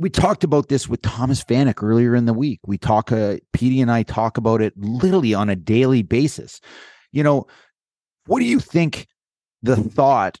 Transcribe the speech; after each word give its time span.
we 0.00 0.08
talked 0.08 0.44
about 0.44 0.68
this 0.68 0.88
with 0.88 1.02
Thomas 1.02 1.44
Vanek 1.44 1.82
earlier 1.82 2.14
in 2.14 2.24
the 2.24 2.32
week. 2.32 2.60
We 2.66 2.78
talk, 2.78 3.12
uh, 3.12 3.36
Petey 3.52 3.82
and 3.82 3.90
I 3.90 4.02
talk 4.02 4.38
about 4.38 4.62
it 4.62 4.72
literally 4.78 5.34
on 5.34 5.50
a 5.50 5.56
daily 5.56 6.02
basis. 6.02 6.60
You 7.12 7.22
know, 7.22 7.46
what 8.24 8.40
do 8.40 8.46
you 8.46 8.60
think 8.60 9.06
the 9.62 9.76
thought 9.76 10.40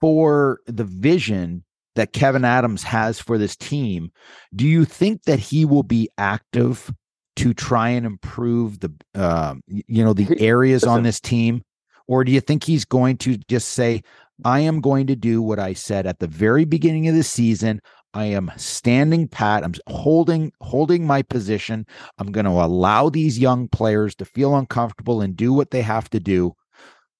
for 0.00 0.58
the 0.66 0.84
vision 0.84 1.64
that 1.94 2.12
Kevyn 2.12 2.44
Adams 2.44 2.82
has 2.82 3.20
for 3.20 3.38
this 3.38 3.54
team? 3.54 4.10
Do 4.52 4.66
you 4.66 4.84
think 4.84 5.22
that 5.24 5.38
he 5.38 5.64
will 5.64 5.84
be 5.84 6.10
active 6.18 6.92
to 7.36 7.54
try 7.54 7.90
and 7.90 8.04
improve 8.04 8.80
the, 8.80 8.92
uh, 9.14 9.54
you 9.68 10.04
know, 10.04 10.12
the 10.12 10.36
areas 10.40 10.82
on 10.82 11.04
this 11.04 11.20
team? 11.20 11.62
Or 12.08 12.24
do 12.24 12.32
you 12.32 12.40
think 12.40 12.64
he's 12.64 12.84
going 12.84 13.18
to 13.18 13.36
just 13.48 13.68
say, 13.68 14.02
I 14.44 14.60
am 14.60 14.80
going 14.80 15.06
to 15.08 15.16
do 15.16 15.42
what 15.42 15.58
I 15.58 15.72
said 15.72 16.06
at 16.06 16.20
the 16.20 16.26
very 16.26 16.64
beginning 16.64 17.08
of 17.08 17.14
the 17.14 17.22
season. 17.22 17.80
I 18.14 18.24
am 18.24 18.50
standing 18.56 19.28
pat. 19.28 19.64
I'm 19.64 19.74
holding 19.86 20.52
holding 20.60 21.06
my 21.06 21.22
position. 21.22 21.86
I'm 22.18 22.32
going 22.32 22.46
to 22.46 22.50
allow 22.50 23.10
these 23.10 23.38
young 23.38 23.68
players 23.68 24.14
to 24.16 24.24
feel 24.24 24.56
uncomfortable 24.56 25.20
and 25.20 25.36
do 25.36 25.52
what 25.52 25.70
they 25.70 25.82
have 25.82 26.08
to 26.10 26.20
do. 26.20 26.54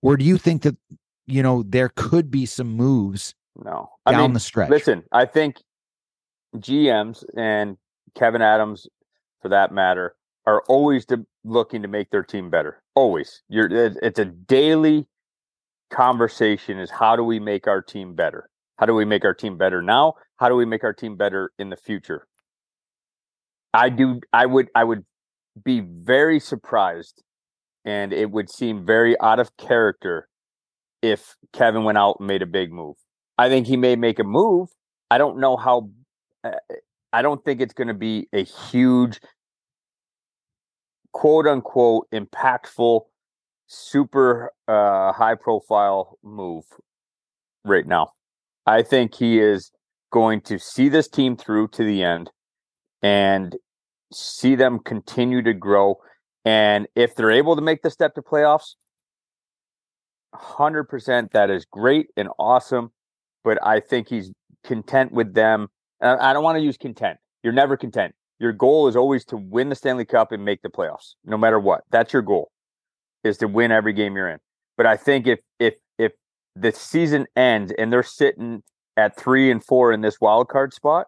Or 0.03 0.17
do 0.17 0.25
you 0.25 0.39
think 0.39 0.63
that 0.63 0.77
you 1.27 1.43
know 1.43 1.63
there 1.63 1.91
could 1.95 2.31
be 2.31 2.47
some 2.47 2.69
moves 2.69 3.35
no 3.57 3.91
down 4.07 4.15
I 4.15 4.23
mean, 4.23 4.33
the 4.33 4.41
stretch? 4.41 4.71
Listen, 4.71 5.05
I 5.13 5.27
think 5.27 5.57
GMs 6.57 7.25
and 7.37 7.77
Kevyn 8.15 8.41
Adams, 8.41 8.87
for 9.43 9.49
that 9.51 9.73
matter, 9.73 10.17
are 10.47 10.63
always 10.69 11.05
to, 11.07 11.27
looking 11.45 11.83
to 11.83 11.89
make 11.89 12.11
their 12.11 12.23
team 12.23 12.49
better. 12.49 12.83
Always, 12.95 13.43
you're 13.49 13.69
it's 13.71 14.19
a 14.19 14.25
daily 14.25 15.07
conversation. 15.91 16.79
Is 16.79 16.91
how 16.91 17.15
do 17.15 17.23
we 17.23 17.39
make 17.39 17.69
our 17.69 17.83
team 17.83 18.15
better? 18.15 18.49
How 18.79 18.87
do 18.87 18.95
we 18.95 19.05
make 19.05 19.25
our 19.25 19.35
team 19.35 19.59
better 19.59 19.83
now? 19.83 20.15
How 20.37 20.49
do 20.49 20.55
we 20.55 20.65
make 20.65 20.85
our 20.85 20.93
team 20.93 21.17
better 21.17 21.53
in 21.59 21.71
the 21.71 21.77
future? 21.77 22.27
I 23.75 23.91
do. 23.91 24.21
I 24.33 24.47
would. 24.47 24.69
I 24.75 24.85
would 24.85 25.05
be 25.63 25.81
very 25.81 26.41
surprised, 26.41 27.23
and 27.85 28.13
it 28.13 28.31
would 28.31 28.51
seem 28.51 28.87
very 28.87 29.21
out 29.21 29.41
of 29.41 29.57
character 29.57 30.29
if 31.03 31.37
Kevyn 31.53 31.85
went 31.85 31.99
out 31.99 32.17
and 32.19 32.29
made 32.29 32.43
a 32.43 32.47
big 32.47 32.73
move. 32.73 32.97
I 33.37 33.49
think 33.49 33.67
he 33.67 33.77
may 33.77 33.97
make 33.97 34.19
a 34.19 34.25
move. 34.25 34.69
I 35.11 35.19
don't 35.19 35.39
know 35.39 35.57
how. 35.57 35.91
Uh, 36.45 36.53
I 37.13 37.23
don't 37.23 37.45
think 37.45 37.61
it's 37.61 37.75
going 37.75 37.89
to 37.89 37.95
be 37.95 38.29
a 38.33 38.45
huge, 38.45 39.19
quote 41.13 41.47
unquote, 41.47 42.07
impactful, 42.13 43.03
super 43.67 44.53
uh, 44.69 45.13
high 45.13 45.35
profile 45.35 46.19
move 46.23 46.65
right 47.65 47.87
now. 47.87 48.13
I 48.69 48.83
think 48.83 49.15
he 49.15 49.41
is 49.41 49.73
going 50.13 50.43
to 50.43 50.59
see 50.59 50.91
this 50.91 51.09
team 51.09 51.39
through 51.39 51.69
to 51.69 51.83
the 51.83 52.03
end 52.03 52.31
and 53.03 53.57
see 54.13 54.57
them 54.57 54.79
continue 54.79 55.41
to 55.43 55.55
grow. 55.55 55.97
And 56.45 56.87
if 56.95 57.15
they're 57.15 57.31
able 57.31 57.57
to 57.57 57.63
make 57.63 57.81
the 57.81 57.89
step 57.89 58.15
to 58.17 58.23
playoffs, 58.23 58.75
100% 60.35 61.31
that 61.33 61.49
is 61.49 61.65
great 61.65 62.09
and 62.15 62.29
awesome. 62.39 62.93
But 63.43 63.59
I 63.67 63.81
think 63.81 64.09
he's 64.09 64.33
content 64.65 65.13
with 65.13 65.33
them. 65.33 65.69
I 66.03 66.35
don't 66.35 66.45
want 66.45 66.59
to 66.59 66.63
use 66.63 66.77
content. 66.77 67.17
You're 67.43 67.55
never 67.55 67.75
content. 67.79 68.15
Your 68.39 68.53
goal 68.53 68.87
is 68.87 68.97
always 68.97 69.25
to 69.27 69.39
win 69.39 69.71
the 69.71 69.77
Stanley 69.77 70.05
Cup 70.05 70.31
and 70.31 70.45
make 70.45 70.61
the 70.61 70.69
playoffs, 70.69 71.15
no 71.25 71.39
matter 71.39 71.59
what. 71.59 71.85
That's 71.91 72.13
your 72.13 72.23
goal, 72.23 72.51
is 73.25 73.39
to 73.39 73.49
win 73.49 73.73
every 73.73 73.95
game 73.95 74.15
you're 74.15 74.29
in. 74.29 74.41
But 74.77 74.85
I 74.85 74.99
think 74.99 75.27
if 75.27 75.41
if 75.59 75.75
the 76.61 76.73
season 76.73 77.27
ends 77.37 77.73
and 77.79 77.93
they're 77.93 78.03
sitting 78.03 78.63
at 78.97 79.17
three 79.17 79.51
and 79.51 79.65
four 79.65 79.93
in 79.93 80.01
this 80.01 80.21
wild 80.21 80.49
card 80.49 80.73
spot, 80.75 81.07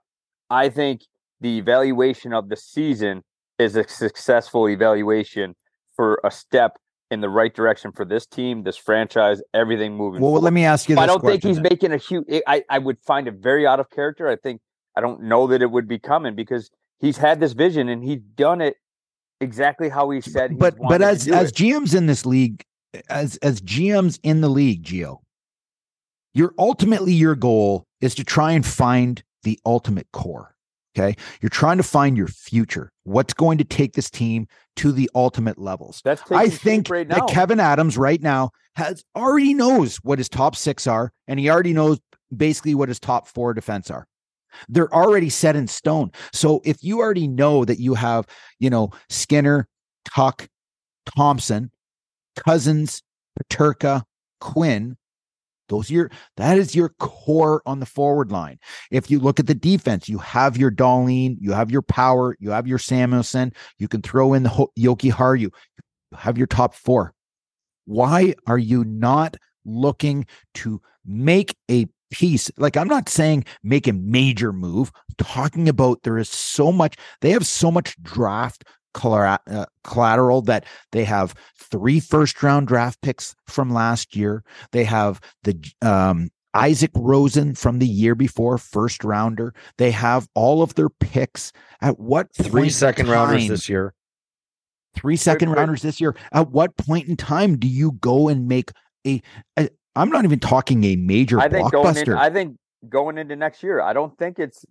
I 0.49 0.69
think 0.69 1.03
the 1.41 1.59
evaluation 1.59 2.33
of 2.33 2.49
the 2.49 2.57
season 2.57 3.23
is 3.59 3.77
a 3.77 3.87
successful 3.89 4.69
evaluation 4.69 5.55
for 5.95 6.21
a 6.25 6.31
step 6.31 6.77
in 7.11 7.21
the 7.21 7.29
right 7.29 7.53
direction 7.55 7.93
for 7.93 8.05
this 8.05 8.27
team, 8.27 8.63
this 8.63 8.77
franchise, 8.77 9.43
everything 9.53 9.97
moving. 9.97 10.21
Well, 10.21 10.31
forward. 10.31 10.45
let 10.45 10.53
me 10.53 10.65
ask 10.65 10.89
you. 10.89 10.97
I 10.97 11.07
don't 11.07 11.23
think 11.23 11.43
he's 11.43 11.57
then. 11.57 11.65
making 11.65 11.93
a 11.93 11.97
huge. 11.97 12.25
I 12.47 12.63
I 12.71 12.79
would 12.79 12.99
find 13.01 13.27
it 13.27 13.35
very 13.35 13.67
out 13.67 13.81
of 13.81 13.91
character. 13.91 14.29
I 14.29 14.37
think 14.37 14.61
I 14.97 15.01
don't 15.01 15.23
know 15.23 15.47
that 15.49 15.63
it 15.63 15.71
would 15.71 15.89
be 15.89 15.99
coming 15.99 16.35
because 16.35 16.71
he's 17.01 17.17
had 17.17 17.41
this 17.41 17.53
vision 17.53 17.89
and 17.89 18.05
he's 18.05 18.21
done 18.21 18.61
it 18.61 18.77
exactly 19.41 19.89
how 19.89 20.11
he 20.11 20.21
said. 20.21 20.59
But 20.59 20.77
but 20.79 21.03
as 21.03 21.27
as 21.29 21.51
it. 21.51 21.57
GMs 21.57 21.97
in 21.97 22.07
this 22.07 22.25
league, 22.25 22.63
as 23.09 23.37
as 23.39 23.61
GMs 23.61 24.21
in 24.23 24.41
the 24.41 24.49
league, 24.49 24.85
Gio, 24.85 25.19
your 26.35 26.55
ultimately 26.59 27.13
your 27.13 27.35
goal 27.35 27.87
is 28.01 28.15
to 28.17 28.25
try 28.25 28.53
and 28.53 28.65
find 28.65 29.23
the 29.43 29.59
ultimate 29.65 30.07
core. 30.13 30.55
Okay. 30.97 31.17
You're 31.41 31.51
trying 31.51 31.77
to 31.77 31.83
find 31.85 32.17
your 32.17 32.27
future. 32.27 32.91
What's 33.05 33.33
going 33.33 33.59
to 33.59 33.65
take 33.65 33.93
this 33.93 34.11
team 34.11 34.49
to 34.77 34.91
the 34.91 35.09
ultimate 35.15 35.59
levels? 35.59 36.03
That's 36.05 36.23
I 36.31 36.49
think 36.49 36.91
right 36.91 37.09
that 37.09 37.19
now. 37.19 37.27
Kevin 37.27 37.61
Adams 37.61 37.97
right 37.97 38.21
now 38.21 38.51
has 38.75 39.05
already 39.15 39.55
knows 39.55 39.99
what 39.99 40.19
his 40.19 40.29
top 40.29 40.57
six 40.57 40.87
are, 40.87 41.13
and 41.29 41.39
he 41.39 41.49
already 41.49 41.73
knows 41.73 42.01
basically 42.37 42.75
what 42.75 42.89
his 42.89 42.99
top 42.99 43.29
four 43.29 43.55
defense 43.55 43.91
are. 43.91 44.07
They're 44.69 44.93
already 44.93 45.31
set 45.31 45.55
in 45.55 45.69
stone. 45.69 46.11
So 46.33 46.61
if 46.65 46.83
you 46.83 46.99
already 46.99 47.29
know 47.29 47.65
that 47.65 47.79
you 47.79 47.95
have, 47.95 48.27
you 48.59 48.69
know, 48.69 48.91
Skinner, 49.09 49.69
Tuch, 50.05 50.49
Thompson, 51.17 51.71
Cozens, 52.37 53.03
Peterka, 53.39 54.03
Quinn, 54.41 54.97
those 55.71 55.91
are 55.91 55.95
your 55.95 56.11
that 56.37 56.59
is 56.59 56.75
your 56.75 56.91
core 56.99 57.63
on 57.65 57.81
the 57.81 57.87
forward 57.87 58.31
line. 58.31 58.59
If 58.91 59.11
you 59.11 59.19
look 59.19 59.41
at 59.41 59.47
the 59.47 59.55
defense, 59.55 60.09
you 60.09 60.19
have 60.19 60.59
your 60.59 60.71
Dahlin, 60.71 61.37
you 61.41 61.53
have 61.53 61.71
your 61.71 61.83
Power, 61.83 62.37
you 62.39 62.51
have 62.51 62.67
your 62.67 62.79
Samuelsson, 62.79 63.55
you 63.79 63.89
can 63.89 64.03
throw 64.03 64.35
in 64.35 64.43
the 64.43 64.51
Jokiharju, 64.79 65.41
you 65.41 65.51
have 66.13 66.37
your 66.37 66.47
top 66.47 66.75
four. 66.75 67.15
Why 67.87 68.35
are 68.47 68.59
you 68.59 68.85
not 68.85 69.37
looking 69.65 70.27
to 70.55 70.83
make 71.07 71.57
a 71.71 71.87
piece? 72.11 72.51
Like 72.59 72.77
I'm 72.77 72.89
not 72.89 73.09
saying 73.09 73.45
make 73.63 73.87
a 73.87 73.93
major 73.93 74.53
move. 74.53 74.93
I'm 74.95 75.25
talking 75.25 75.69
about 75.69 76.03
there 76.03 76.19
is 76.19 76.29
so 76.29 76.73
much. 76.73 76.97
They 77.21 77.31
have 77.31 77.47
so 77.47 77.71
much 77.71 78.01
draft 78.03 78.65
collateral 78.95 80.43
that 80.43 80.65
they 80.93 81.05
have 81.05 81.35
three 81.59 82.01
first 82.01 82.43
round 82.43 82.69
draft 82.69 83.01
picks 83.03 83.35
from 83.47 83.73
last 83.73 84.17
year. 84.17 84.45
They 84.73 84.85
have 84.85 85.21
the 85.45 85.57
um, 85.83 86.31
Isak 86.57 86.93
Rosén 86.93 87.57
from 87.57 87.79
the 87.79 87.87
year 87.87 88.15
before, 88.15 88.59
first 88.59 89.05
rounder. 89.05 89.55
They 89.79 89.91
have 89.91 90.29
all 90.35 90.63
of 90.63 90.75
their 90.75 90.89
picks. 90.89 91.53
At 91.81 91.99
what 91.99 92.35
three 92.35 92.71
second 92.71 93.07
second 93.07 93.09
rounders 93.09 93.49
this 93.49 93.69
year. 93.69 93.95
three 94.95 95.17
second 95.17 95.51
rounders 95.51 95.83
this 95.83 96.01
year. 96.01 96.17
At 96.33 96.51
what 96.51 96.77
point 96.77 97.09
in 97.09 97.17
time 97.17 97.59
do 97.59 97.69
you 97.69 97.93
go 97.93 98.29
and 98.29 98.49
make 98.49 98.73
a? 99.07 99.23
a 99.57 99.69
I'm 99.97 100.11
not 100.11 100.25
even 100.25 100.39
talking 100.39 100.85
a 100.85 100.97
major 100.97 101.41
I 101.41 101.49
think 101.49 101.73
blockbuster. 101.73 102.17
I 102.17 102.31
think 102.31 102.57
going 102.89 103.19
into 103.19 103.35
next 103.37 103.63
year, 103.63 103.81
I 103.81 103.93
don't 103.93 104.17
think 104.19 104.39
it's 104.39 104.65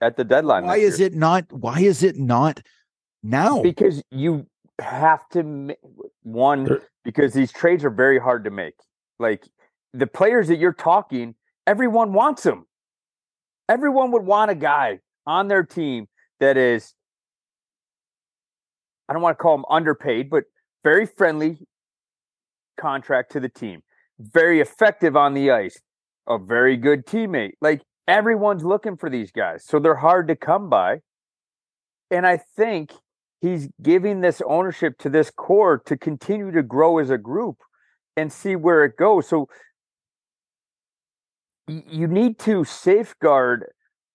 at 0.00 0.16
the 0.16 0.24
deadline. 0.24 0.64
why 0.64 0.76
is 0.76 0.98
year. 0.98 1.08
it 1.08 1.14
not? 1.14 1.50
Why 1.52 1.80
is 1.80 2.02
it 2.02 2.16
not 2.16 2.60
now? 3.22 3.62
Because 3.62 4.02
you 4.10 4.46
have 4.80 5.28
to 5.30 5.42
ma- 5.42 5.74
one 6.22 6.80
because 7.04 7.32
these 7.32 7.52
trades 7.52 7.84
are 7.84 7.90
very 7.90 8.18
hard 8.18 8.44
to 8.44 8.50
make. 8.50 8.74
Like 9.18 9.46
the 9.92 10.06
players 10.06 10.48
that 10.48 10.56
you're 10.58 10.72
talking, 10.72 11.34
everyone 11.66 12.12
wants 12.12 12.42
them. 12.42 12.66
Everyone 13.68 14.10
would 14.12 14.24
want 14.24 14.50
a 14.50 14.54
guy 14.54 15.00
on 15.26 15.48
their 15.48 15.62
team 15.62 16.06
that 16.40 16.56
is 16.56 16.94
I 19.08 19.12
don't 19.12 19.22
want 19.22 19.36
to 19.38 19.42
call 19.42 19.56
him 19.56 19.64
underpaid, 19.68 20.30
but 20.30 20.44
very 20.84 21.04
friendly 21.04 21.58
contract 22.78 23.32
to 23.32 23.40
the 23.40 23.48
team. 23.48 23.82
Very 24.18 24.60
effective 24.60 25.16
on 25.16 25.34
the 25.34 25.50
ice. 25.50 25.80
A 26.28 26.38
very 26.38 26.76
good 26.76 27.06
teammate. 27.06 27.52
Like 27.60 27.82
everyone's 28.06 28.64
looking 28.64 28.96
for 28.96 29.10
these 29.10 29.32
guys. 29.32 29.64
So 29.64 29.78
they're 29.78 29.96
hard 29.96 30.28
to 30.28 30.36
come 30.36 30.68
by. 30.68 31.00
And 32.10 32.26
I 32.26 32.36
think 32.36 32.92
he's 33.40 33.68
giving 33.82 34.20
this 34.20 34.42
ownership 34.46 34.98
to 34.98 35.08
this 35.08 35.30
core 35.30 35.82
to 35.86 35.96
continue 35.96 36.50
to 36.52 36.62
grow 36.62 36.98
as 36.98 37.10
a 37.10 37.18
group 37.18 37.56
and 38.16 38.32
see 38.32 38.56
where 38.56 38.84
it 38.84 38.96
goes. 38.96 39.28
So 39.28 39.48
you 41.68 42.06
need 42.06 42.38
to 42.40 42.64
safeguard 42.64 43.66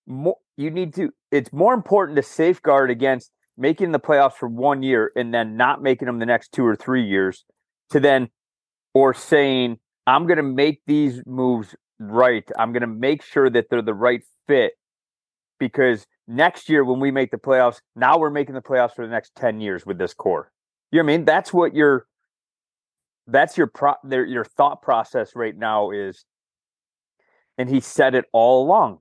more 0.07 0.37
you 0.57 0.69
need 0.69 0.93
to 0.95 1.11
it's 1.31 1.51
more 1.51 1.73
important 1.73 2.15
to 2.15 2.23
safeguard 2.23 2.91
against 2.91 3.31
making 3.57 3.91
the 3.91 3.99
playoffs 3.99 4.33
for 4.33 4.47
one 4.47 4.83
year 4.83 5.11
and 5.15 5.33
then 5.33 5.57
not 5.57 5.81
making 5.81 6.05
them 6.05 6.19
the 6.19 6.25
next 6.25 6.51
two 6.51 6.65
or 6.65 6.75
three 6.75 7.05
years 7.05 7.45
to 7.89 7.99
then 7.99 8.29
or 8.93 9.13
saying 9.13 9.77
i'm 10.05 10.27
going 10.27 10.37
to 10.37 10.43
make 10.43 10.81
these 10.85 11.21
moves 11.25 11.75
right 11.99 12.49
i'm 12.57 12.71
going 12.71 12.81
to 12.81 12.87
make 12.87 13.23
sure 13.23 13.49
that 13.49 13.69
they're 13.69 13.81
the 13.81 13.93
right 13.93 14.21
fit 14.47 14.73
because 15.59 16.05
next 16.27 16.69
year 16.69 16.83
when 16.83 16.99
we 16.99 17.11
make 17.11 17.31
the 17.31 17.37
playoffs 17.37 17.81
now 17.95 18.17
we're 18.17 18.29
making 18.29 18.55
the 18.55 18.61
playoffs 18.61 18.95
for 18.95 19.05
the 19.05 19.11
next 19.11 19.35
10 19.35 19.59
years 19.59 19.85
with 19.85 19.97
this 19.97 20.13
core. 20.13 20.51
You 20.91 20.99
know 20.99 21.05
what 21.05 21.13
i 21.13 21.17
mean? 21.17 21.25
That's 21.25 21.53
what 21.53 21.75
your 21.75 22.07
that's 23.27 23.57
your 23.57 23.67
pro 23.67 23.93
their, 24.03 24.25
your 24.25 24.45
thought 24.45 24.81
process 24.81 25.35
right 25.35 25.55
now 25.55 25.91
is 25.91 26.25
and 27.57 27.69
he 27.69 27.79
said 27.79 28.15
it 28.15 28.25
all 28.33 28.65
along. 28.65 28.99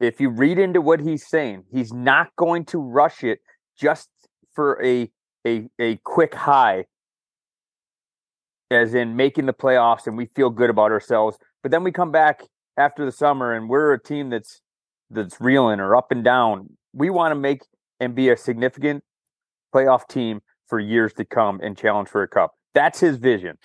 If 0.00 0.20
you 0.20 0.30
read 0.30 0.58
into 0.58 0.80
what 0.80 1.00
he's 1.00 1.26
saying, 1.26 1.64
he's 1.72 1.92
not 1.92 2.28
going 2.36 2.64
to 2.66 2.78
rush 2.78 3.24
it 3.24 3.40
just 3.78 4.08
for 4.54 4.82
a 4.84 5.10
a 5.46 5.68
a 5.78 5.96
quick 6.04 6.34
high 6.34 6.86
as 8.70 8.94
in 8.94 9.16
making 9.16 9.46
the 9.46 9.52
playoffs 9.52 10.06
and 10.06 10.16
we 10.16 10.26
feel 10.34 10.50
good 10.50 10.70
about 10.70 10.92
ourselves. 10.92 11.38
But 11.62 11.70
then 11.70 11.82
we 11.82 11.92
come 11.92 12.12
back 12.12 12.42
after 12.76 13.04
the 13.04 13.12
summer 13.12 13.54
and 13.54 13.68
we're 13.68 13.92
a 13.92 14.02
team 14.02 14.30
that's 14.30 14.60
that's 15.10 15.40
reeling 15.40 15.80
or 15.80 15.96
up 15.96 16.10
and 16.10 16.24
down. 16.24 16.70
We 16.92 17.10
want 17.10 17.32
to 17.32 17.36
make 17.36 17.62
and 18.00 18.14
be 18.14 18.30
a 18.30 18.36
significant 18.36 19.02
playoff 19.74 20.08
team 20.08 20.40
for 20.66 20.78
years 20.78 21.12
to 21.14 21.24
come 21.24 21.60
and 21.62 21.76
challenge 21.76 22.08
for 22.08 22.22
a 22.22 22.28
cup. 22.28 22.52
That's 22.74 23.00
his 23.00 23.16
vision. 23.16 23.56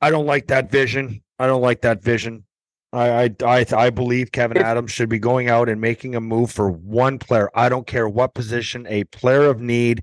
I 0.00 0.10
don't 0.10 0.26
like 0.26 0.46
that 0.48 0.70
vision. 0.70 1.22
I 1.38 1.46
don't 1.46 1.62
like 1.62 1.82
that 1.82 2.02
vision. 2.02 2.44
I 2.92 3.24
I 3.24 3.30
I, 3.44 3.66
I 3.76 3.90
believe 3.90 4.30
Kevyn 4.30 4.56
Adams 4.56 4.92
should 4.92 5.08
be 5.08 5.18
going 5.18 5.48
out 5.48 5.68
and 5.68 5.80
making 5.80 6.14
a 6.14 6.20
move 6.20 6.50
for 6.50 6.70
one 6.70 7.18
player. 7.18 7.50
I 7.54 7.68
don't 7.68 7.86
care 7.86 8.08
what 8.08 8.34
position, 8.34 8.86
a 8.88 9.04
player 9.04 9.44
of 9.44 9.60
need. 9.60 10.02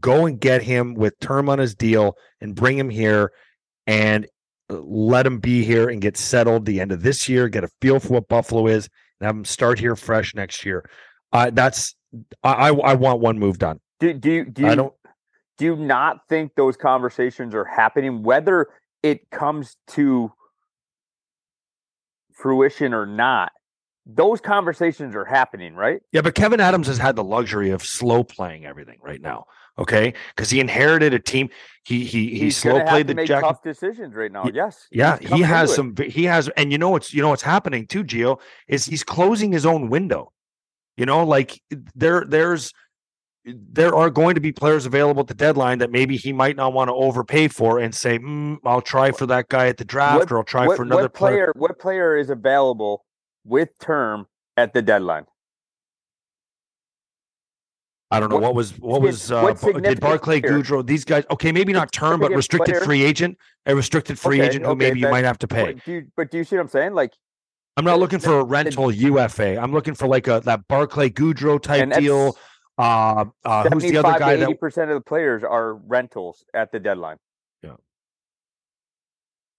Go 0.00 0.26
and 0.26 0.38
get 0.38 0.62
him 0.62 0.94
with 0.94 1.18
term 1.20 1.48
on 1.48 1.58
his 1.58 1.74
deal 1.74 2.16
and 2.40 2.54
bring 2.54 2.78
him 2.78 2.90
here 2.90 3.32
and 3.86 4.26
uh, 4.70 4.80
let 4.82 5.26
him 5.26 5.38
be 5.38 5.64
here 5.64 5.88
and 5.88 6.02
get 6.02 6.16
settled 6.18 6.66
the 6.66 6.80
end 6.80 6.92
of 6.92 7.02
this 7.02 7.28
year, 7.28 7.48
get 7.48 7.64
a 7.64 7.70
feel 7.80 7.98
for 7.98 8.14
what 8.14 8.28
Buffalo 8.28 8.66
is, 8.66 8.90
have 9.20 9.36
him 9.36 9.44
start 9.44 9.78
here 9.78 9.96
fresh 9.96 10.34
next 10.34 10.64
year. 10.64 10.88
Uh, 11.32 11.50
that's 11.52 11.94
I, 12.42 12.70
I 12.70 12.70
I 12.70 12.94
want 12.94 13.20
one 13.20 13.38
move 13.38 13.58
done. 13.58 13.80
Do 14.00 14.12
do 14.12 14.30
you 14.30 14.44
do 14.44 14.62
you 14.62 14.68
I 14.68 14.74
don't 14.74 14.94
do 15.58 15.64
you 15.64 15.76
not 15.76 16.20
think 16.28 16.52
those 16.56 16.76
conversations 16.76 17.54
are 17.54 17.64
happening 17.64 18.22
whether 18.22 18.68
it 19.02 19.30
comes 19.30 19.76
to 19.88 20.32
fruition 22.32 22.94
or 22.94 23.06
not? 23.06 23.52
Those 24.10 24.40
conversations 24.40 25.14
are 25.14 25.26
happening, 25.26 25.74
right? 25.74 26.00
Yeah, 26.12 26.22
but 26.22 26.34
Kevyn 26.34 26.60
Adams 26.60 26.86
has 26.86 26.96
had 26.96 27.14
the 27.14 27.22
luxury 27.24 27.70
of 27.70 27.84
slow 27.84 28.24
playing 28.24 28.64
everything 28.64 28.98
right 29.02 29.20
now. 29.20 29.44
Okay, 29.78 30.14
because 30.34 30.48
he 30.50 30.58
inherited 30.60 31.12
a 31.14 31.18
team. 31.20 31.50
He 31.84 32.04
he 32.04 32.30
he 32.30 32.38
He's 32.40 32.56
slow 32.56 32.82
played 32.86 33.06
the 33.06 33.14
make 33.14 33.28
Jack. 33.28 33.42
tough 33.44 33.62
decisions 33.62 34.14
right 34.14 34.32
now. 34.32 34.44
Y- 34.44 34.52
Yes. 34.54 34.88
Yeah, 34.90 35.18
he 35.18 35.42
has 35.42 35.76
into 35.78 35.92
it. 35.92 35.98
some. 35.98 36.10
He 36.10 36.24
has, 36.24 36.48
and 36.56 36.72
you 36.72 36.78
know 36.78 36.88
what's 36.90 37.12
you 37.14 37.20
know 37.22 37.28
what's 37.28 37.42
happening 37.42 37.86
too, 37.86 38.02
Gio 38.02 38.40
is 38.66 38.86
he's 38.86 39.04
closing 39.04 39.52
his 39.52 39.66
own 39.66 39.88
window. 39.90 40.32
You 40.96 41.04
know, 41.06 41.22
like 41.24 41.60
there 41.94 42.24
there's 42.26 42.72
there 43.44 43.94
are 43.94 44.10
going 44.10 44.34
to 44.34 44.40
be 44.40 44.52
players 44.52 44.84
available 44.84 45.20
at 45.20 45.26
the 45.28 45.34
deadline 45.34 45.78
that 45.78 45.90
maybe 45.92 46.16
he 46.16 46.32
might 46.32 46.56
not 46.56 46.72
want 46.72 46.88
to 46.88 46.94
overpay 46.94 47.48
for 47.48 47.78
and 47.78 47.94
say, 47.94 48.18
"Mm, 48.18 48.56
I'll 48.64 48.80
try 48.82 49.12
for 49.12 49.26
that 49.26 49.48
guy 49.48 49.68
at 49.68 49.76
the 49.76 49.84
draft, 49.84 50.18
What- 50.18 50.32
or 50.32 50.38
I'll 50.38 50.44
try 50.44 50.66
what, 50.66 50.76
for 50.76 50.82
another 50.82 51.02
what 51.02 51.14
player. 51.14 51.34
player 51.34 51.52
what 51.56 51.78
player 51.78 52.16
is 52.16 52.30
available 52.30 53.04
with 53.48 53.78
term 53.78 54.26
at 54.56 54.74
the 54.74 54.82
deadline? 54.82 55.26
I 58.10 58.20
don't 58.20 58.30
know 58.30 58.36
what- 58.36 58.42
what 58.42 58.54
was 58.54 58.78
what 58.78 59.02
was 59.02 59.30
uh, 59.30 59.42
what 59.42 59.82
did 59.82 60.00
Barclay 60.00 60.40
player? 60.40 60.54
Goodrow? 60.54 60.86
These 60.86 61.04
guys, 61.04 61.24
okay, 61.30 61.52
maybe 61.52 61.74
not 61.74 61.92
term, 61.92 62.20
but 62.20 62.32
restricted 62.32 62.74
player? 62.76 62.84
free 62.84 63.02
agent, 63.02 63.36
a 63.66 63.76
restricted 63.76 64.18
free 64.18 64.38
Okay, 64.40 64.48
agent 64.48 64.64
who 64.64 64.70
okay, 64.72 64.78
maybe 64.78 65.00
you 65.00 65.10
might 65.10 65.24
have 65.24 65.38
to 65.38 65.48
pay. 65.48 65.74
Do 65.84 65.92
you, 65.92 66.06
but 66.16 66.30
do 66.30 66.38
you 66.38 66.44
see 66.44 66.56
what 66.56 66.62
I'm 66.62 66.68
saying? 66.68 66.94
Like 66.94 67.12
I'm 67.76 67.84
not 67.84 67.98
looking 67.98 68.18
for 68.18 68.40
a 68.40 68.44
rental 68.44 68.90
UFA. 68.90 69.58
I'm 69.58 69.72
looking 69.72 69.94
for 69.94 70.08
like 70.08 70.26
a 70.26 70.40
that 70.46 70.66
Barclay 70.68 71.10
Goodrow 71.10 71.60
type 71.60 71.92
deal. 71.92 72.36
Uh, 72.78 73.24
uh, 73.44 73.68
who's 73.68 73.82
the 73.82 73.96
other 73.98 74.08
75 74.12 74.18
guy 74.20 74.32
80 74.34 74.54
percent 74.54 74.90
of 74.90 74.94
the 74.94 75.00
players 75.00 75.42
are 75.44 75.74
rentals 75.74 76.44
at 76.54 76.72
the 76.72 76.80
deadline. 76.80 77.18
Yeah. 77.62 77.72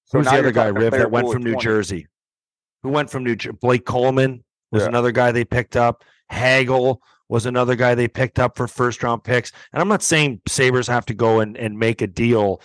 So 0.06 0.18
who's 0.18 0.27
the 0.27 0.39
other 0.39 0.51
guy, 0.51 0.68
Riv, 0.68 0.92
that 0.94 1.12
went 1.12 1.31
from 1.31 1.44
New 1.44 1.51
20. 1.51 1.63
Jersey? 1.63 2.07
Who 2.83 2.89
went 2.89 3.09
from 3.09 3.23
New 3.23 3.35
Jersey? 3.35 3.57
Blake 3.61 3.85
Coleman 3.85 4.43
was 4.71 4.83
Yeah. 4.83 4.89
another 4.89 5.11
guy 5.11 5.31
they 5.31 5.45
picked 5.45 5.75
up. 5.75 6.03
Hagel 6.31 7.01
was 7.27 7.45
another 7.45 7.75
guy 7.75 7.95
they 7.95 8.07
picked 8.07 8.39
up 8.39 8.55
for 8.57 8.67
first 8.67 9.03
round 9.03 9.23
picks. 9.23 9.51
And 9.73 9.81
I'm 9.81 9.87
not 9.87 10.01
saying 10.03 10.41
Sabres 10.47 10.87
have 10.87 11.05
to 11.07 11.13
go 11.13 11.39
and, 11.39 11.57
and 11.57 11.77
make 11.77 12.01
a 12.01 12.07
deal 12.07 12.61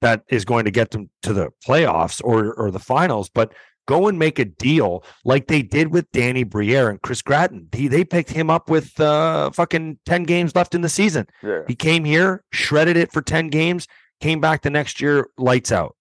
that 0.00 0.22
is 0.28 0.44
going 0.44 0.64
to 0.64 0.70
get 0.70 0.90
them 0.92 1.10
to 1.22 1.32
the 1.32 1.50
playoffs 1.66 2.20
or 2.24 2.54
or 2.54 2.70
the 2.70 2.78
finals, 2.78 3.28
but 3.28 3.52
go 3.86 4.06
and 4.06 4.18
make 4.18 4.38
a 4.38 4.44
deal 4.44 5.02
like 5.24 5.46
they 5.48 5.62
did 5.62 5.92
with 5.92 6.10
Danny 6.12 6.44
Briere 6.44 6.88
and 6.90 7.00
Chris 7.02 7.22
Gratton. 7.22 7.68
He, 7.72 7.88
they 7.88 8.04
picked 8.04 8.30
him 8.30 8.50
up 8.50 8.68
with 8.70 9.00
uh, 9.00 9.50
fucking 9.50 9.98
10 10.04 10.24
games 10.24 10.54
left 10.54 10.74
in 10.74 10.82
the 10.82 10.88
season. 10.90 11.26
Yeah. 11.42 11.62
He 11.66 11.74
came 11.74 12.04
here, 12.04 12.44
shredded 12.52 12.96
it 12.98 13.10
for 13.12 13.22
10 13.22 13.48
games, 13.48 13.88
came 14.20 14.40
back 14.40 14.60
the 14.62 14.68
next 14.70 15.00
year, 15.00 15.28
lights 15.38 15.72
out. 15.72 15.96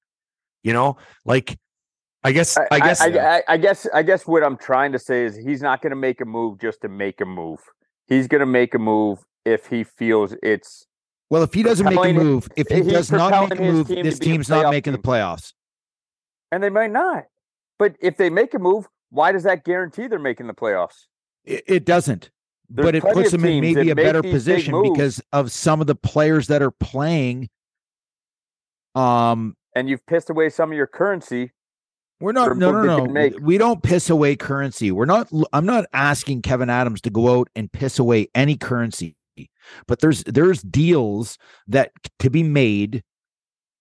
You 0.63 0.73
know, 0.73 0.97
like 1.25 1.57
I 2.27 2.31
guess 2.33 2.57
I, 2.57 2.79
guess 2.79 3.01
I, 3.01 3.07
I, 3.07 3.44
I 3.47 3.57
guess 3.57 3.88
I 3.94 4.03
guess 4.03 4.27
what 4.27 4.44
I'm 4.44 4.57
trying 4.57 4.91
to 4.91 5.00
say 5.00 5.24
is 5.24 5.38
he's 5.38 5.62
not 5.62 5.81
going 5.81 5.91
to 5.91 5.95
make 5.95 6.19
a 6.19 6.25
move 6.25 6.59
just 6.59 6.81
to 6.81 6.89
make 6.89 7.21
a 7.21 7.25
move. 7.25 7.59
He's 8.07 8.27
going 8.27 8.41
to 8.41 8.45
make 8.45 8.74
a 8.74 8.79
move 8.79 9.19
if 9.45 9.68
he 9.68 9.85
feels 9.85 10.35
it's 10.44 10.85
Well, 11.29 11.44
if 11.44 11.53
he 11.53 11.63
doesn't 11.63 11.85
make 11.85 11.97
a 11.97 12.13
move, 12.13 12.50
if 12.57 12.68
he 12.68 12.81
does 12.81 13.12
not 13.12 13.50
make 13.50 13.59
a 13.59 13.63
move, 13.63 13.88
team 13.88 14.03
this 14.03 14.19
team's 14.19 14.50
not 14.50 14.71
making 14.71 14.91
the 14.91 15.00
playoffs. 15.00 15.53
and 16.51 16.62
they 16.62 16.69
might 16.69 16.91
not. 16.91 17.24
But 17.79 17.95
if 18.01 18.18
they 18.18 18.30
make 18.30 18.53
a 18.53 18.59
move, 18.59 18.88
why 19.09 19.31
does 19.31 19.44
that 19.44 19.63
guarantee 19.63 20.07
they're 20.07 20.19
making 20.19 20.47
the 20.47 20.53
playoffs? 20.53 21.06
It, 21.45 21.63
it 21.68 21.85
doesn't. 21.85 22.30
There's 22.69 22.85
but 22.85 22.95
it 22.95 23.03
puts 23.03 23.31
them 23.31 23.45
in 23.45 23.62
maybe 23.62 23.89
a 23.89 23.95
better 23.95 24.21
position 24.21 24.81
because 24.81 25.21
of 25.31 25.51
some 25.51 25.80
of 25.80 25.88
the 25.88 25.95
players 25.95 26.47
that 26.47 26.62
are 26.62 26.71
playing. 26.71 27.50
Um, 28.95 29.56
And 29.75 29.89
you've 29.89 30.06
pissed 30.06 30.30
away 30.30 30.50
some 30.50 30.71
of 30.71 30.77
your 30.77 30.88
currency. 30.88 31.51
We're 32.19 32.31
not. 32.31 32.57
No, 32.57 32.71
no, 32.71 33.05
no. 33.05 33.31
We 33.41 33.57
don't 33.57 33.83
piss 33.83 34.09
away 34.09 34.35
currency. 34.35 34.91
We're 34.91 35.05
not. 35.05 35.29
I'm 35.53 35.65
not 35.65 35.85
asking 35.93 36.41
Kevyn 36.41 36.69
Adams 36.69 37.01
to 37.01 37.09
go 37.09 37.39
out 37.39 37.49
and 37.55 37.71
piss 37.71 37.99
away 37.99 38.27
any 38.33 38.57
currency. 38.57 39.15
But 39.87 39.99
there's 39.99 40.23
there's 40.23 40.61
deals 40.63 41.37
that 41.67 41.91
to 42.19 42.29
be 42.29 42.41
made 42.41 43.03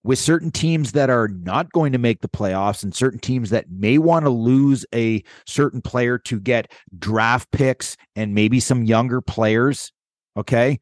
with 0.04 0.18
certain 0.18 0.52
teams 0.52 0.92
that 0.92 1.10
are 1.10 1.28
not 1.28 1.72
going 1.72 1.92
to 1.92 1.98
make 1.98 2.20
the 2.20 2.28
playoffs 2.28 2.84
and 2.84 2.94
certain 2.94 3.18
teams 3.18 3.50
that 3.50 3.70
may 3.70 3.98
want 3.98 4.24
to 4.24 4.30
lose 4.30 4.86
a 4.94 5.22
certain 5.46 5.80
player 5.80 6.16
to 6.16 6.38
get 6.38 6.70
draft 6.98 7.50
picks 7.50 7.96
and 8.14 8.34
maybe 8.34 8.60
some 8.60 8.84
younger 8.84 9.20
players. 9.20 9.92
Okay. 10.36 10.78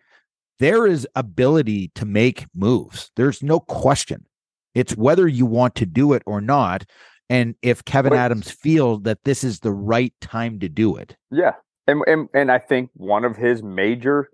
There 0.58 0.86
is 0.86 1.08
ability 1.14 1.90
to 1.94 2.04
make 2.04 2.46
moves. 2.54 3.10
There's 3.16 3.42
no 3.42 3.60
question. 3.60 4.26
It's 4.74 4.96
whether 4.96 5.26
you 5.26 5.46
want 5.46 5.74
to 5.76 5.86
do 5.86 6.12
it 6.12 6.22
or 6.26 6.40
not. 6.40 6.84
And 7.30 7.54
if 7.62 7.84
Kevyn 7.84 8.10
But- 8.10 8.18
Adams 8.18 8.50
feels 8.50 9.02
that 9.02 9.24
this 9.24 9.44
is 9.44 9.60
the 9.60 9.72
right 9.72 10.12
time 10.20 10.60
to 10.60 10.68
do 10.68 10.96
it. 10.96 11.16
Yeah. 11.30 11.54
And, 11.86 12.02
and 12.06 12.28
and 12.32 12.50
I 12.50 12.58
think 12.58 12.90
one 12.94 13.24
of 13.24 13.36
his 13.36 13.62
major 13.62 14.30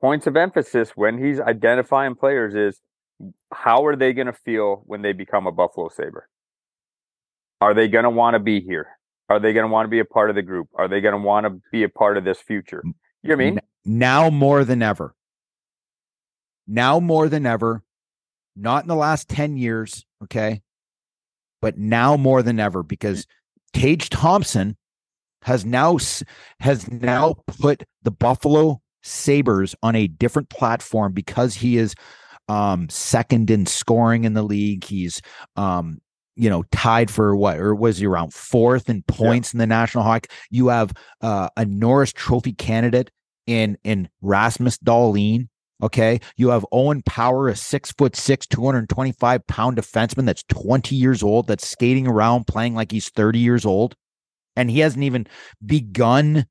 points 0.00 0.26
of 0.26 0.36
emphasis 0.36 0.90
when 0.94 1.22
he's 1.22 1.40
identifying 1.40 2.14
players 2.14 2.54
is 2.54 2.80
how 3.52 3.86
are 3.86 3.96
they 3.96 4.12
going 4.12 4.26
to 4.26 4.34
feel 4.34 4.82
when 4.84 5.00
they 5.00 5.12
become 5.12 5.46
a 5.46 5.52
Buffalo 5.52 5.88
Sabre? 5.88 6.28
Are 7.60 7.72
they 7.72 7.88
going 7.88 8.04
to 8.04 8.10
want 8.10 8.34
to 8.34 8.38
be 8.38 8.60
here? 8.60 8.88
Are 9.30 9.40
they 9.40 9.54
going 9.54 9.64
to 9.64 9.72
want 9.72 9.86
to 9.86 9.90
be 9.90 10.00
a 10.00 10.04
part 10.04 10.28
of 10.28 10.36
the 10.36 10.42
group? 10.42 10.68
Are 10.74 10.88
they 10.88 11.00
going 11.00 11.12
to 11.12 11.18
want 11.18 11.46
to 11.46 11.60
be 11.72 11.84
a 11.84 11.88
part 11.88 12.18
of 12.18 12.24
this 12.24 12.38
future? 12.38 12.82
You 12.84 13.30
know 13.30 13.36
what 13.36 13.42
I 13.42 13.50
mean? 13.50 13.60
Now 13.86 14.28
more 14.28 14.64
than 14.64 14.82
ever. 14.82 15.14
Now 16.66 17.00
more 17.00 17.28
than 17.28 17.46
ever. 17.46 17.82
Not 18.56 18.84
in 18.84 18.88
the 18.88 18.94
last 18.94 19.28
10 19.30 19.56
years, 19.56 20.04
okay? 20.22 20.62
But 21.64 21.78
now 21.78 22.18
more 22.18 22.42
than 22.42 22.60
ever 22.60 22.82
because 22.82 23.26
Tage 23.72 24.10
Thompson 24.10 24.76
has 25.40 25.64
now 25.64 25.96
has 26.60 26.90
now 26.90 27.36
put 27.46 27.84
the 28.02 28.10
Buffalo 28.10 28.82
Sabres 29.02 29.74
on 29.82 29.96
a 29.96 30.06
different 30.06 30.50
platform 30.50 31.14
because 31.14 31.54
he 31.54 31.78
is 31.78 31.94
um 32.50 32.90
second 32.90 33.50
in 33.50 33.64
scoring 33.64 34.24
in 34.24 34.34
the 34.34 34.42
league. 34.42 34.84
He's 34.84 35.22
um 35.56 36.02
you 36.36 36.50
know 36.50 36.64
tied 36.70 37.10
for 37.10 37.34
what 37.34 37.58
or 37.58 37.74
was 37.74 37.96
he 37.96 38.04
around 38.04 38.34
fourth 38.34 38.90
in 38.90 39.02
points 39.02 39.54
in 39.54 39.58
the 39.58 39.66
National 39.66 40.04
Hockey. 40.04 40.28
You 40.50 40.68
have 40.68 40.92
uh, 41.22 41.48
a 41.56 41.64
Norris 41.64 42.12
Trophy 42.12 42.52
candidate 42.52 43.10
in 43.46 43.78
in 43.84 44.10
Rasmus 44.20 44.76
Dahlin. 44.76 45.48
Okay, 45.82 46.20
you 46.36 46.50
have 46.50 46.64
Owen 46.70 47.02
Power, 47.02 47.48
a 47.48 47.56
six 47.56 47.90
foot 47.92 48.14
six, 48.14 48.46
two 48.46 48.64
hundred 48.64 48.88
twenty 48.88 49.12
five 49.12 49.46
pound 49.46 49.76
defenseman 49.76 50.24
that's 50.24 50.44
twenty 50.44 50.94
years 50.94 51.22
old, 51.22 51.48
that's 51.48 51.68
skating 51.68 52.06
around 52.06 52.46
playing 52.46 52.74
like 52.74 52.92
he's 52.92 53.08
thirty 53.08 53.40
years 53.40 53.64
old, 53.64 53.96
and 54.56 54.70
he 54.70 54.78
hasn't 54.78 55.04
even 55.04 55.26
begun 55.64 56.46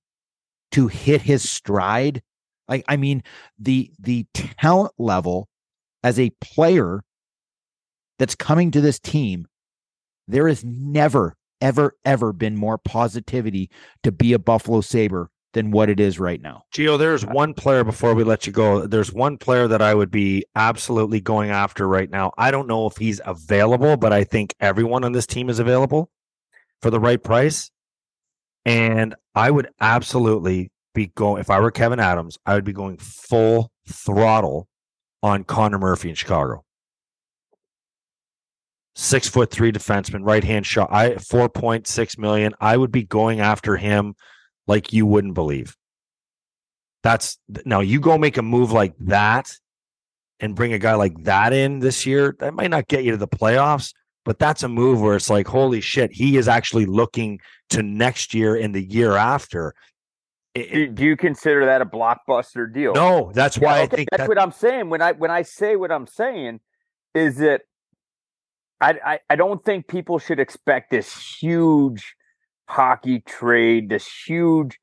to 0.72 0.88
hit 0.88 1.22
his 1.22 1.50
stride. 1.50 2.22
Like, 2.68 2.84
I 2.88 2.98
mean, 2.98 3.24
the 3.58 3.92
the 3.98 4.26
talent 4.34 4.94
level 4.98 5.48
as 6.04 6.20
a 6.20 6.32
player 6.42 7.02
that's 8.20 8.36
coming 8.36 8.72
to 8.72 8.82
this 8.82 9.00
team, 9.00 9.48
there 10.28 10.48
has 10.48 10.64
never, 10.66 11.36
ever, 11.62 11.96
ever 12.04 12.34
been 12.34 12.56
more 12.58 12.78
positivity 12.78 13.70
to 14.04 14.12
be 14.12 14.34
a 14.34 14.40
Buffalo 14.40 14.82
Sabre 14.82 15.30
than 15.54 15.72
what 15.72 15.90
it 15.90 16.00
is 16.00 16.20
right 16.20 16.42
now. 16.42 16.64
Gio, 16.74 16.98
there's 16.98 17.24
uh, 17.24 17.28
one 17.28 17.54
player 17.54 17.84
before 17.84 18.14
we 18.14 18.24
let 18.24 18.46
you 18.46 18.52
go. 18.52 18.86
There's 18.86 19.14
one 19.14 19.38
player 19.38 19.68
that 19.68 19.82
I 19.82 19.94
would 19.94 20.12
be 20.12 20.46
absolutely 20.56 21.22
going 21.22 21.52
after 21.52 21.88
right 21.88 22.10
now. 22.10 22.32
I 22.38 22.52
don't 22.52 22.68
know 22.68 22.88
if 22.88 22.98
he's 22.98 23.22
available, 23.26 23.96
but 23.96 24.12
I 24.12 24.24
think 24.24 24.54
everyone 24.60 25.04
on 25.04 25.12
this 25.12 25.28
team 25.28 25.50
is 25.50 25.60
available 25.60 26.10
for 26.82 26.90
the 26.90 27.00
right 27.00 27.24
price. 27.24 27.72
And 28.66 29.16
I 29.36 29.52
would 29.52 29.70
absolutely 29.80 30.72
be 30.94 31.08
going 31.08 31.40
if 31.40 31.50
I 31.50 31.60
were 31.60 31.72
Kevyn 31.72 32.02
Adams, 32.02 32.38
I 32.46 32.56
would 32.56 32.66
be 32.66 32.74
going 32.74 32.98
full 32.98 33.72
throttle 33.88 34.68
on 35.22 35.44
Connor 35.44 35.80
Murphy 35.80 36.10
in 36.10 36.16
Chicago. 36.16 36.64
Six 38.96 39.28
foot 39.28 39.50
three 39.50 39.72
defenseman, 39.72 40.20
right 40.24 40.44
hand 40.44 40.66
shot. 40.66 40.90
I 40.92 41.16
four 41.16 41.50
point 41.50 41.88
six 41.88 42.18
million. 42.18 42.54
I 42.62 42.78
would 42.78 42.92
be 42.92 43.04
going 43.04 43.40
after 43.40 43.76
him 43.76 44.14
like 44.68 44.94
you 44.94 45.06
wouldn't 45.06 45.34
believe. 45.34 45.76
That's 47.04 47.38
now 47.66 47.82
you 47.82 48.00
go 48.00 48.18
make 48.18 48.38
a 48.38 48.42
move 48.42 48.72
like 48.72 48.94
that 49.00 49.52
and 50.40 50.56
bring 50.56 50.74
a 50.74 50.80
guy 50.80 50.96
like 50.96 51.24
that 51.24 51.54
in 51.54 51.80
this 51.80 52.06
year. 52.06 52.36
That 52.40 52.54
might 52.54 52.70
not 52.70 52.88
get 52.88 53.04
you 53.04 53.12
to 53.12 53.18
the 53.18 53.28
playoffs, 53.28 53.94
but 54.24 54.40
that's 54.40 54.64
a 54.64 54.70
move 54.70 55.02
where 55.02 55.16
it's 55.16 55.30
like, 55.30 55.48
holy 55.48 55.82
shit, 55.82 56.12
he 56.14 56.38
is 56.38 56.48
actually 56.48 56.86
looking 56.86 57.40
to 57.72 57.84
next 57.84 58.34
year 58.34 58.56
and 58.56 58.74
the 58.74 58.84
year 58.84 59.14
after. 59.18 59.74
It- 60.56 60.72
Do, 60.72 60.88
do 60.88 61.04
you 61.04 61.18
consider 61.18 61.66
that 61.66 61.82
a 61.82 61.86
blockbuster 61.86 62.72
deal? 62.72 62.94
no, 62.94 63.32
that's 63.34 63.58
Yeah, 63.58 63.68
why 63.68 63.82
I 63.82 63.86
think 63.88 64.10
that's 64.12 64.22
that, 64.22 64.30
what 64.30 64.40
I'm 64.40 64.52
saying. 64.52 64.90
When 64.90 65.02
I 65.02 65.12
when 65.12 65.32
I 65.32 65.42
say 65.42 65.76
what 65.76 65.92
I'm 65.92 66.08
saying, 66.08 66.60
is 67.14 67.38
that 67.38 67.64
I, 68.80 69.00
I 69.06 69.20
I 69.32 69.36
don't 69.36 69.64
think 69.66 69.88
people 69.88 70.20
should 70.20 70.40
expect 70.40 70.92
this 70.92 71.38
huge 71.42 72.16
hockey 72.68 73.22
trade, 73.22 73.90
this 73.90 74.08
huge 74.26 74.80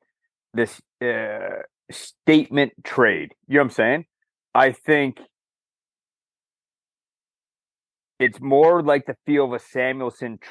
this 0.53 0.81
uh, 1.01 1.61
statement 1.91 2.73
trade. 2.83 3.33
You 3.47 3.55
know 3.55 3.61
what 3.61 3.65
I'm 3.65 3.69
saying? 3.71 4.05
I 4.53 4.71
think 4.71 5.19
it's 8.19 8.39
more 8.41 8.83
like 8.83 9.05
the 9.05 9.15
feel 9.25 9.45
of 9.45 9.53
a 9.53 9.59
Samuelsson 9.59 10.39
tr- 10.39 10.49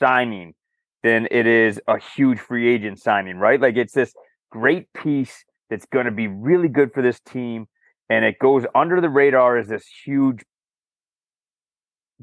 signing 0.00 0.54
than 1.02 1.28
it 1.30 1.46
is 1.46 1.80
a 1.86 1.98
huge 1.98 2.40
free 2.40 2.72
agent 2.74 2.98
signing, 2.98 3.36
right? 3.36 3.60
Like 3.60 3.76
it's 3.76 3.92
this 3.92 4.12
great 4.50 4.92
piece 4.92 5.44
that's 5.70 5.86
going 5.86 6.06
to 6.06 6.10
be 6.10 6.26
really 6.26 6.68
good 6.68 6.92
for 6.92 7.02
this 7.02 7.20
team, 7.20 7.66
and 8.08 8.24
it 8.24 8.38
goes 8.38 8.64
under 8.74 9.00
the 9.00 9.08
radar 9.08 9.58
as 9.58 9.68
this 9.68 9.86
huge, 10.04 10.42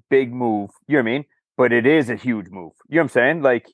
big 0.10 0.34
move. 0.34 0.72
You 0.88 0.98
know 0.98 1.04
what 1.04 1.10
I 1.10 1.14
mean? 1.14 1.26
But 1.56 1.72
it 1.72 1.86
is 1.86 2.10
a 2.10 2.16
huge 2.16 2.48
move. 2.50 2.74
You 2.90 2.96
know 2.96 3.02
what 3.02 3.04
I'm 3.04 3.10
saying? 3.10 3.42
Like, 3.42 3.68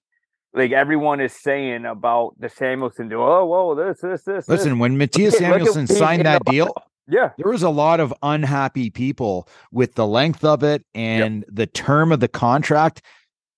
like 0.53 0.71
everyone 0.71 1.19
is 1.19 1.33
saying 1.33 1.85
about 1.85 2.35
the 2.39 2.47
Samuelsson 2.49 3.09
deal. 3.09 3.21
Oh, 3.21 3.45
whoa, 3.45 3.75
this, 3.75 4.01
this, 4.01 4.23
this. 4.23 4.45
this." 4.45 4.49
Listen, 4.49 4.79
when 4.79 4.97
Mattias 4.97 5.33
Look 5.33 5.41
at- 5.41 5.61
at 5.61 5.67
Samuelsson 5.67 5.87
signed 5.87 6.25
that 6.25 6.43
deal, 6.45 6.73
yeah, 7.07 7.31
there 7.37 7.51
was 7.51 7.63
a 7.63 7.69
lot 7.69 7.99
of 7.99 8.13
unhappy 8.23 8.89
people 8.89 9.47
with 9.71 9.95
the 9.95 10.05
length 10.07 10.43
of 10.43 10.63
it 10.63 10.85
and 10.93 11.45
the 11.47 11.65
term 11.67 12.11
of 12.11 12.19
the 12.19 12.27
contract. 12.27 13.01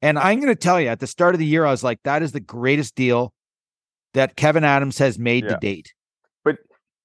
And 0.02 0.18
I'm 0.18 0.40
going 0.40 0.52
to 0.52 0.60
tell 0.60 0.82
you, 0.82 0.88
at 0.88 1.00
the 1.00 1.08
start 1.08 1.36
of 1.36 1.40
the 1.40 1.46
year, 1.46 1.66
I 1.66 1.72
was 1.72 1.84
like, 1.84 2.00
that 2.04 2.24
is 2.24 2.32
the 2.32 2.40
greatest 2.40 2.96
deal 2.96 3.34
that 4.14 4.36
Kevyn 4.36 4.64
Adams 4.64 4.98
has 4.98 5.20
made 5.20 5.42
to 5.44 5.52
Yeah. 5.52 5.60
date. 5.60 5.94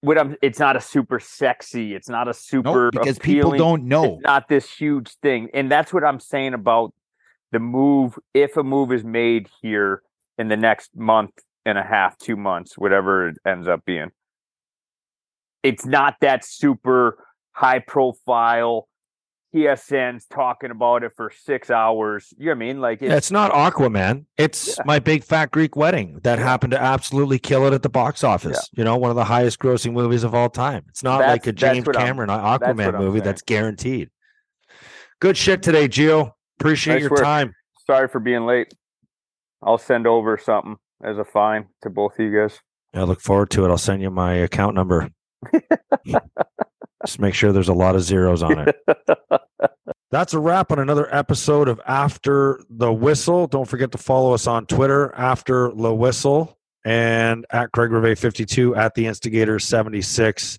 what 0.03 0.19
I'm. 0.19 0.37
It's 0.43 0.59
not 0.59 0.77
a 0.77 0.81
super 0.81 1.19
sexy. 1.19 1.95
It's 1.95 2.09
not 2.09 2.29
a 2.29 2.35
super 2.35 2.91
No, 2.93 3.01
because 3.01 3.19
people 3.19 3.53
don't 3.53 3.85
know. 3.85 4.15
It's 4.17 4.23
not 4.23 4.47
this 4.47 4.71
huge 4.71 5.11
thing. 5.23 5.49
And 5.53 5.71
that's 5.71 5.93
what 5.93 6.05
I'm 6.05 6.21
saying 6.21 6.55
about 6.55 6.93
the 7.53 7.59
move. 7.59 8.19
If 8.35 8.57
a 8.57 8.63
move 8.65 8.93
is 8.93 9.05
made 9.05 9.49
here 9.63 10.03
in 10.39 10.49
the 10.49 10.57
next 10.57 10.91
month 10.97 11.31
and 11.65 11.79
a 11.79 11.83
half, 11.83 12.17
two 12.19 12.37
months, 12.37 12.77
whatever 12.79 13.29
it 13.29 13.37
ends 13.47 13.67
up 13.69 13.85
being, 13.85 14.11
it's 15.63 15.85
not 15.87 16.17
that 16.21 16.45
super 16.45 17.19
high 17.53 17.79
profile. 17.81 18.89
TSN's 19.55 20.27
talking 20.27 20.71
about 20.71 21.03
it 21.03 21.13
for 21.17 21.31
six 21.35 21.71
hours. 21.71 22.35
You 22.37 22.47
know 22.47 22.51
what 22.51 22.57
I 22.57 22.59
mean? 22.59 22.81
Like, 22.81 23.01
it's, 23.01 23.15
it's 23.15 23.31
not 23.31 23.53
Aquaman. 23.53 24.27
It's 24.37 24.77
Yeah. 24.77 24.83
my 24.85 24.99
big 24.99 25.25
fat 25.25 25.51
Greek 25.51 25.77
wedding 25.77 26.19
that 26.25 26.39
Yeah. 26.39 26.45
happened 26.45 26.73
to 26.73 26.81
absolutely 26.81 27.39
kill 27.39 27.67
it 27.67 27.73
at 27.73 27.83
the 27.83 27.89
box 27.89 28.23
office. 28.23 28.69
You 28.73 28.85
know, 28.85 28.99
one 28.99 29.09
of 29.09 29.17
the 29.17 29.25
highest 29.25 29.59
grossing 29.59 29.93
movies 29.95 30.25
of 30.25 30.35
all 30.35 30.51
time. 30.51 30.85
It's 30.89 31.03
not 31.03 31.21
That's- 31.21 31.35
like 31.35 31.47
a 31.47 31.53
James 31.53 31.87
what 31.87 31.97
I'm- 31.97 32.07
Cameron 32.07 32.29
that's 32.29 32.43
Aquaman 32.63 32.99
movie 32.99 33.21
that's 33.21 33.41
guaranteed. 33.41 34.11
Good 35.21 35.39
shit 35.39 35.63
today, 35.63 35.89
Gio. 35.89 36.33
Appreciate 36.61 36.95
Nice 36.95 37.03
your 37.03 37.11
work. 37.11 37.23
time. 37.23 37.55
sorry 37.87 38.09
for 38.09 38.21
being 38.21 38.47
late. 38.47 38.73
I'll 39.63 39.79
send 39.79 40.07
over 40.07 40.39
something 40.39 40.77
as 41.03 41.19
a 41.19 41.25
fine 41.25 41.67
to 41.83 41.91
both 41.91 42.19
of 42.19 42.25
you 42.25 42.35
guys. 42.41 42.61
I 42.95 43.03
look 43.03 43.21
forward 43.21 43.51
to 43.51 43.65
it. 43.65 43.69
I'll 43.69 43.79
send 43.79 44.01
you 44.03 44.11
my 44.11 44.35
account 44.35 44.75
number. 44.75 45.11
Just 47.05 47.19
make 47.21 47.35
sure 47.35 47.53
there's 47.53 47.69
a 47.69 47.75
lot 47.75 47.95
of 47.95 48.03
zeros 48.03 48.43
on 48.43 48.69
it. 48.69 48.77
That's 50.11 50.35
a 50.35 50.39
wrap 50.39 50.73
on 50.73 50.79
another 50.79 51.13
episode 51.15 51.69
of 51.69 51.81
After 51.87 52.61
the 52.71 52.93
Whistle. 52.93 53.47
Don't 53.47 53.69
forget 53.69 53.93
to 53.93 53.99
follow 53.99 54.33
us 54.33 54.47
on 54.47 54.67
Twitter, 54.67 55.15
After 55.15 55.71
the 55.75 55.95
Whistle, 55.95 56.57
and 56.85 57.45
at 57.51 57.71
Craig 57.73 57.91
Reve 57.91 58.19
52 58.19 58.75
at 58.77 58.95
the 58.95 59.07
Instigator 59.07 59.59
76. 59.59 60.59